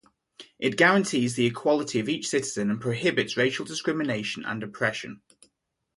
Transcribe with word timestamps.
It 0.57 0.77
guarantees 0.77 1.35
the 1.35 1.45
equality 1.45 1.99
of 1.99 2.09
each 2.09 2.27
citizen 2.27 2.71
and 2.71 2.79
it 2.79 2.81
prohibits 2.81 3.37
racial 3.37 3.65
discrimination 3.65 4.43
and 4.43 4.63
oppression. 4.63 5.21